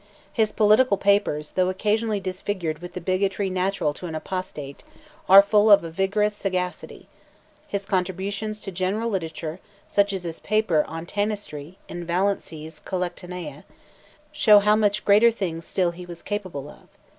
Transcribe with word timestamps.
His 0.33 0.51
political 0.51 0.97
papers, 0.97 1.51
though 1.51 1.69
occasionally 1.69 2.19
disfigured 2.19 2.79
with 2.79 2.93
the 2.93 2.99
bigotry 3.01 3.51
natural 3.51 3.93
to 3.93 4.07
an 4.07 4.15
apostate, 4.15 4.81
are 5.29 5.43
full 5.43 5.69
of 5.69 5.83
a 5.83 5.91
vigorous 5.91 6.35
sagacity; 6.35 7.07
his 7.67 7.85
contributions 7.85 8.59
to 8.61 8.71
general 8.71 9.11
literature, 9.11 9.59
such 9.87 10.11
as 10.11 10.23
his 10.23 10.39
paper 10.39 10.83
on 10.87 11.05
Tanistry, 11.05 11.77
in 11.87 12.03
Vallency's 12.07 12.79
Collectanea, 12.79 13.63
show 14.31 14.57
how 14.57 14.75
much 14.75 15.05
greater 15.05 15.29
things 15.29 15.65
still 15.67 15.91
he 15.91 16.07
was 16.07 16.23
capable 16.23 16.67
of. 16.67 16.87